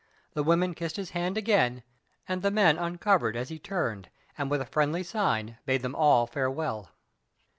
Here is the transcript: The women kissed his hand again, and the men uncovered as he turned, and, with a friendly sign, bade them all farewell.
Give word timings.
The 0.33 0.41
women 0.41 0.73
kissed 0.73 0.95
his 0.95 1.11
hand 1.11 1.37
again, 1.37 1.83
and 2.27 2.41
the 2.41 2.49
men 2.49 2.79
uncovered 2.79 3.35
as 3.37 3.49
he 3.49 3.59
turned, 3.59 4.09
and, 4.35 4.49
with 4.49 4.59
a 4.61 4.65
friendly 4.65 5.03
sign, 5.03 5.59
bade 5.67 5.83
them 5.83 5.93
all 5.93 6.25
farewell. 6.25 6.89